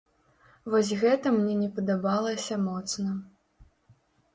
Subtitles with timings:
[0.75, 3.11] Вось гэта мне не падабалася моцна.